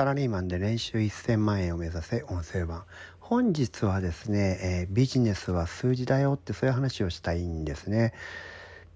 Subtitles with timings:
[0.00, 2.84] サラリーマンで年収1000万円を目指せ音声版。
[3.18, 8.14] 本日はですね、えー、ビジネスは数字だよってそういう話をしたいんですね。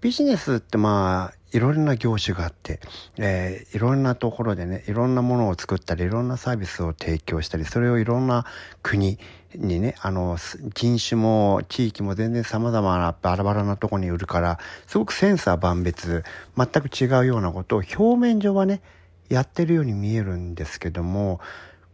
[0.01, 2.79] ビジネスってまあいろんな業種があって、
[3.19, 8.43] えー、いろんなところでねいろんなものを作ったりいろんなサービスを提供したりそれをいろんな
[8.81, 9.19] 国
[9.53, 10.37] にねあの
[10.73, 16.23] 人種も地域も全然様々なバラバラなとこに売るからすごくセンサー万別
[16.57, 18.81] 全く違うようなことを表面上はね
[19.29, 21.39] やってるように見えるんですけども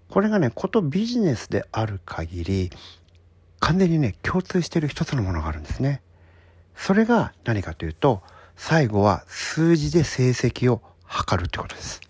[0.09, 2.69] これがねことビジネスである限り
[3.59, 6.01] 完全にね共通してる一つのものがあるんですね。
[6.75, 8.21] それが何かというと
[8.55, 12.01] 最後は数字で成績を測るってことです。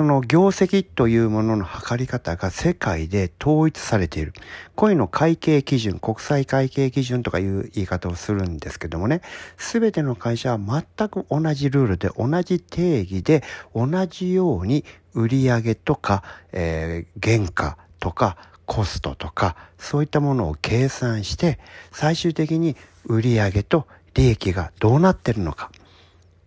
[0.00, 4.32] その業績というものの測り方が世界で統一されている。
[4.74, 9.20] こういうの会計基準、国際会計基準とかいう言い方をするんですけどもね、
[9.58, 13.42] すべての会社は全く同じルールで、同じ定義で、
[13.74, 16.22] 同じように売上とか、
[16.52, 21.58] えー、原価とか、コストとか、そういったものを計算して、
[21.92, 25.70] 最終的に売上と利益がどうなってるのか。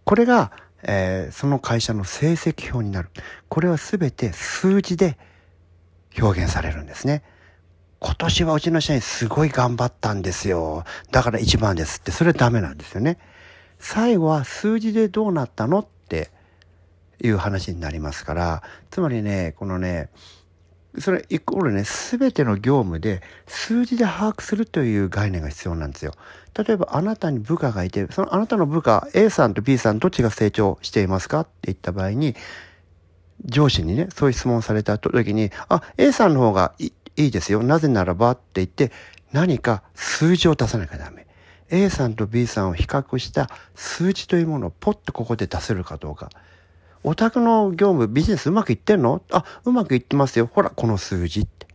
[0.06, 0.52] これが
[0.84, 3.09] えー、その会社の成績表になる。
[3.50, 5.17] これは全て数字で
[6.20, 7.23] 表現されるんですね。
[8.00, 10.84] 今年はうちの社員すごい頑張ったんですよ。
[11.12, 13.17] だから一番ですって、それはダメなんですよね。
[13.80, 16.30] 最後は数字でどうなったのって
[17.22, 20.09] いう話になりますから、つまりね、このね、
[20.99, 26.13] それイコールね、すべての業務で数字で把握するという概念が必要なんですよ。
[26.55, 31.41] 例えばあなたに部下がいて、そのあなたの部下 A さんと B さんどっちが成長していますか？
[31.41, 32.35] って言った場合に、
[33.45, 37.63] 上司にね、そういう質問された時に、あ、A さんの方がいいですよ。
[37.63, 38.31] なぜならば？
[38.31, 38.91] って言って、
[39.31, 41.25] 何か数字を出さなきゃダメ。
[41.72, 46.30] A さんと B さんを比較した数字というものをポッとここで出せるかどうか。
[47.03, 49.22] お宅の業務、ビジネスうまくいってんの？
[49.30, 50.50] あ、うまくいってますよ。
[50.52, 51.68] ほら、この数字って。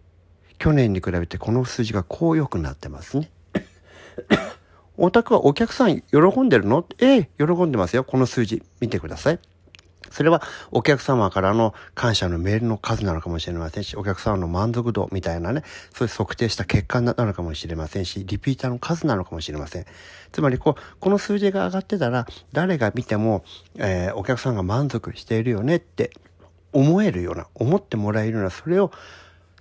[0.59, 3.31] 去年に比べてこの数字がこう良くなってますね。
[4.97, 6.85] お宅はお客さん喜んでるの？
[6.99, 8.05] ええ、喜んでますよ。
[8.05, 9.39] この数字見てください。
[10.11, 15.63] それはお客様からの感謝のメールの数なのかもしれませんし、お客様の満足度みたいなね、
[15.95, 19.87] そういう測定した結果なのかもしれませんし、リピーターの数なのかもしれません。
[20.33, 23.45] つまりこう、この数字が上がってたら、誰が見ても、
[23.77, 26.11] えー、お客さんが満足しているよねって
[26.73, 28.93] 思えるような、思ってもらえるような、それを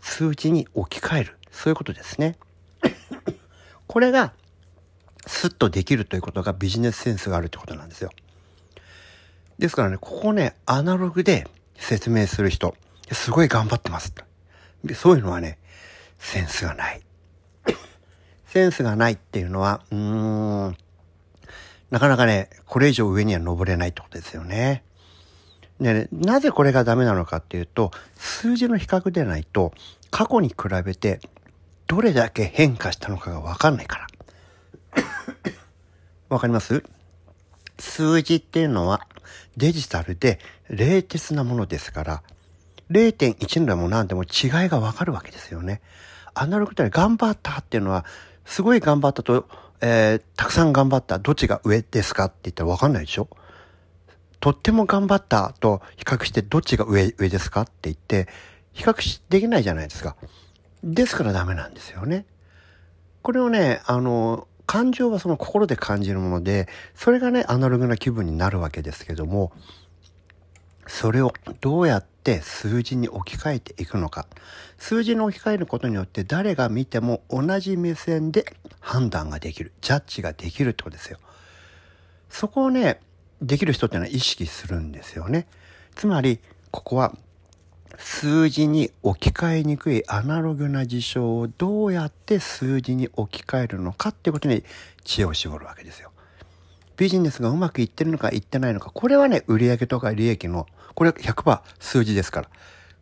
[0.01, 1.37] 数字に置き換える。
[1.51, 2.37] そういうことですね。
[3.87, 4.33] これが、
[5.25, 8.11] スッとできるということがビジネスセンスがあるということなんですよ。
[9.59, 11.47] ですからね、ここね、アナログで
[11.77, 12.75] 説明する人、
[13.11, 14.13] すごい頑張ってます。
[14.95, 15.57] そういうのはね、
[16.19, 17.01] センスがない。
[18.47, 20.77] センスがないっていうのは、うーん、
[21.89, 24.83] なかなかね、これ以上上には登れないってことですよね。
[25.79, 29.73] でね、なぜこれがダメなのかっていうと、数字の比較でないと、
[30.11, 31.19] 過去に比べて
[31.87, 34.07] どれだけ変化したのかがわかんないか
[34.93, 35.03] ら。
[36.29, 36.83] わかります？
[37.79, 39.07] 数字っていうのは
[39.55, 40.39] デジタルで
[40.69, 42.23] 冷徹なものですから、
[42.91, 45.81] 0.1でも何でも違いがわかるわけですよね。
[46.33, 48.05] アナログって頑張ったっていうのは、
[48.45, 49.47] すごい頑張ったと、
[49.81, 53.27] えー、たくさん頑張った、どっちが上ですかって言ったらわかんないでしょ？
[54.39, 58.27] とっても頑張ったと比較してどっちが上、上ですかって言って、
[58.73, 60.15] 比較できないじゃないですか。
[60.83, 62.25] ですからダメなんですよね。
[63.23, 69.51] これをね、あの、感情はその心で感じるもので、それがね、アナログな気分になるわけですけども、
[70.85, 74.27] それをどうやって数字に置き換えていくのか。
[74.77, 78.45] 数字に置き換えることによって誰が見ても同じ目線で
[78.79, 79.71] 判断ができる。
[79.81, 81.17] ジャッジができるってことですよ。
[82.29, 82.99] そこをね、
[83.41, 85.47] できる人っていうのは意識するんですよね。
[85.95, 86.39] つまり、
[86.71, 87.15] ここは
[87.97, 94.63] 数字に置き換えにくいアナログな事象をどうやって数字に置き換えるのかっていうことに
[95.03, 96.11] 知恵を絞るわけですよ。
[96.95, 102.49] ビジネスがうまくいってるのかいってないのか、これはね、売上とか利益の、これ100%数字ですから。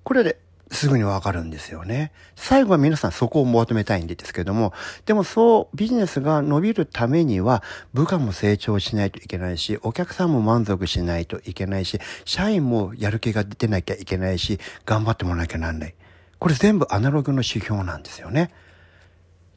[0.03, 0.37] これで
[0.71, 2.11] すぐにわかるんですよね。
[2.35, 4.73] 最後は皆さんそこを求めたいんですけども、
[5.05, 7.63] でもそうビジネスが伸びるためには
[7.93, 15.95] 部下も成長しないといけないし、お客さんも満足しないといけないし、社員もやる気が出てなきゃいけないし、頑張ってもらわなきゃなんない。
[16.39, 18.51] これ全部アナログの指標なんですよね。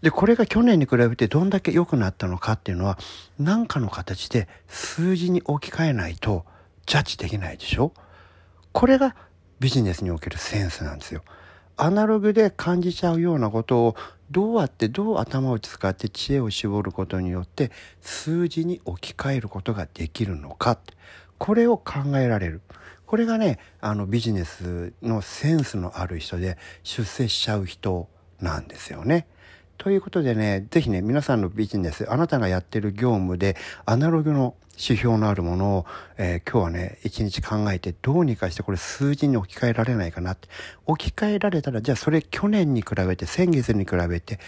[0.03, 2.99] で、これが去年に比べてどんだけ良くなったのかっていうのは、
[3.39, 6.45] 何かの形で数字に置き換えないと
[6.87, 7.93] ジャッジできないでしょ？
[8.73, 9.17] これが
[9.61, 11.23] ビジネスにおけるセンスなんですよ。
[11.77, 13.97] アナログで感じちゃうようなことを
[14.31, 17.71] どうやってどう頭を使って知恵を絞ることによって
[18.01, 20.79] 数字に置き換えることができるのか
[21.39, 22.61] これを考えられる
[23.07, 28.09] これがねあのビジネスのセンスのある人で出世しちゃう人
[28.41, 29.27] なんですよね。
[29.79, 35.87] ということでね、ぜひね、皆さんのビジネス、あなたがやってる業務で、アナログの指標のあるものを、
[36.17, 40.49] えー、今日はね、一日考えて、どうにかしてこれ数字に置き換えられないかなって。
[40.85, 44.41] 置き換えられたら、じゃあそれ去年に比べて、先月に比べて、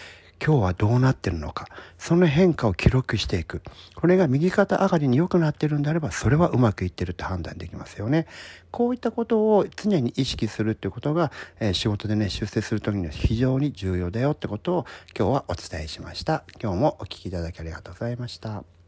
[0.44, 1.66] 今日はどうなってるのか。
[1.98, 3.62] その変化を記録していく。
[3.94, 8.26] これが右肩上がりに良くなってるんであれば、それはうまくいってるって判断できますよね。
[8.70, 16.44] こういったことを常に意識するっていうことが、えー、仕事でね、出世するときには非常に重要だよってことを今日はお伝えしました。
[16.62, 18.80] 今日もお聴きいただきありがとうございました。